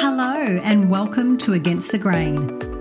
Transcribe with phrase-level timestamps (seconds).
[0.00, 2.36] Hello, and welcome to Against the Grain,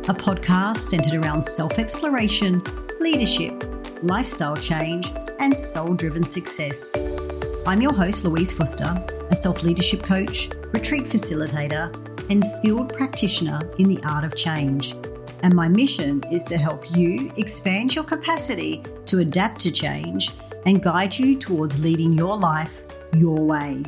[0.08, 2.62] a podcast centered around self exploration,
[3.00, 3.64] leadership,
[4.04, 6.96] lifestyle change, and soul driven success.
[7.66, 8.94] I'm your host, Louise Fuster,
[9.32, 11.92] a self leadership coach, retreat facilitator,
[12.30, 14.94] and skilled practitioner in the art of change.
[15.42, 20.34] And my mission is to help you expand your capacity to adapt to change
[20.68, 23.84] and guide you towards leading your life your way.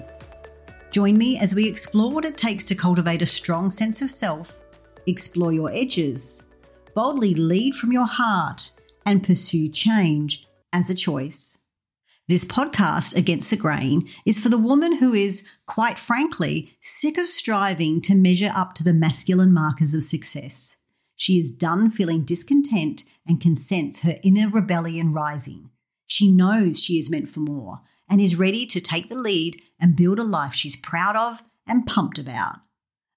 [0.91, 4.57] Join me as we explore what it takes to cultivate a strong sense of self,
[5.05, 6.49] explore your edges,
[6.95, 8.71] boldly lead from your heart,
[9.05, 11.59] and pursue change as a choice.
[12.27, 17.29] This podcast, Against the Grain, is for the woman who is, quite frankly, sick of
[17.29, 20.77] striving to measure up to the masculine markers of success.
[21.15, 25.69] She is done feeling discontent and can sense her inner rebellion rising.
[26.07, 29.95] She knows she is meant for more and is ready to take the lead and
[29.95, 32.57] build a life she's proud of and pumped about.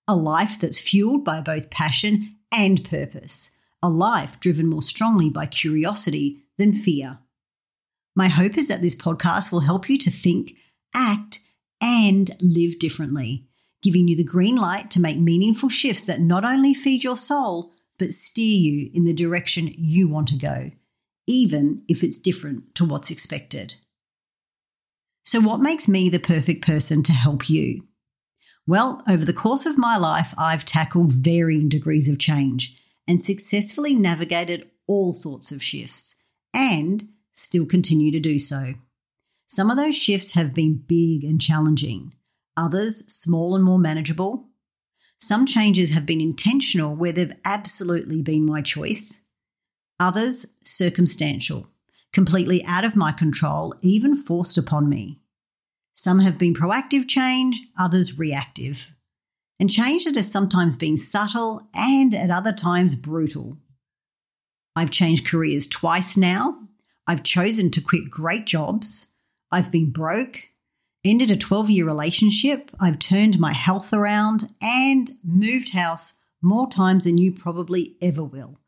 [0.07, 3.57] A life that's fueled by both passion and purpose.
[3.83, 7.19] A life driven more strongly by curiosity than fear.
[8.15, 10.53] My hope is that this podcast will help you to think,
[10.95, 11.41] act,
[11.81, 13.49] and live differently,
[13.83, 17.73] giving you the green light to make meaningful shifts that not only feed your soul,
[17.99, 20.71] but steer you in the direction you want to go,
[21.27, 23.77] even if it's different to what's expected.
[25.25, 27.85] So, what makes me the perfect person to help you?
[28.67, 33.95] Well, over the course of my life, I've tackled varying degrees of change and successfully
[33.95, 36.17] navigated all sorts of shifts
[36.55, 38.75] and still continue to do so.
[39.49, 42.15] Some of those shifts have been big and challenging,
[42.57, 44.49] others small and more manageable.
[45.21, 49.23] Some changes have been intentional where they've absolutely been my choice,
[50.01, 51.72] others circumstantial
[52.13, 55.21] completely out of my control, even forced upon me.
[55.95, 58.93] Some have been proactive change, others reactive.
[59.61, 63.59] And change that has sometimes been subtle and at other times brutal.
[64.75, 66.59] I've changed careers twice now.
[67.07, 69.13] I've chosen to quit great jobs.
[69.51, 70.49] I've been broke,
[71.05, 72.71] ended a 12 year relationship.
[72.81, 78.59] I've turned my health around and moved house more times than you probably ever will.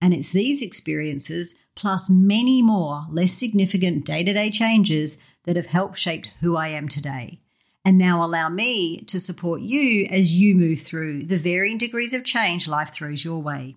[0.00, 5.66] And it's these experiences, plus many more less significant day to day changes, that have
[5.66, 7.40] helped shape who I am today.
[7.84, 12.24] And now allow me to support you as you move through the varying degrees of
[12.24, 13.76] change life throws your way.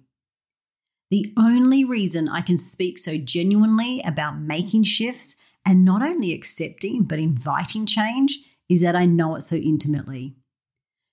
[1.12, 5.36] The only reason I can speak so genuinely about making shifts
[5.66, 10.36] and not only accepting but inviting change is that I know it so intimately.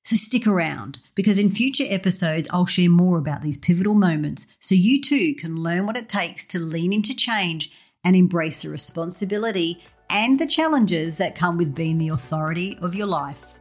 [0.07, 4.77] So stick around because in future episodes, I'll share more about these pivotal moments so
[4.77, 7.73] you too can learn what it takes to lean into change
[8.05, 13.09] and embrace the responsibility and the challenges that come with being the authority of your
[13.09, 13.59] life.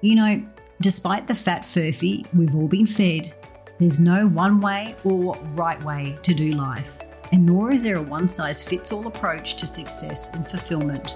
[0.00, 0.42] You know,
[0.80, 3.32] despite the fat furphy we've all been fed,
[3.78, 6.98] there's no one way or right way to do life,
[7.30, 11.14] and nor is there a one size fits all approach to success and fulfillment.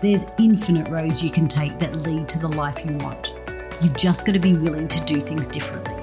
[0.00, 3.34] There's infinite roads you can take that lead to the life you want.
[3.80, 5.94] You've just got to be willing to do things differently,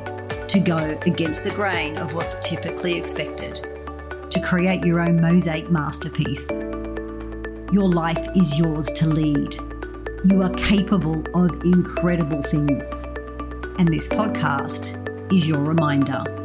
[0.47, 3.55] to go against the grain of what's typically expected,
[4.29, 6.59] to create your own mosaic masterpiece.
[7.73, 9.55] Your life is yours to lead.
[10.23, 13.03] You are capable of incredible things.
[13.77, 16.44] And this podcast is your reminder.